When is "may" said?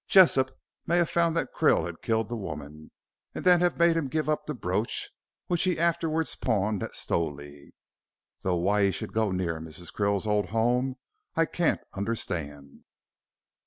0.87-0.97